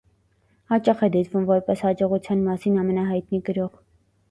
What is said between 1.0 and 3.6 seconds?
է դիտվում որպես հաջողության մասին ամենահայտնի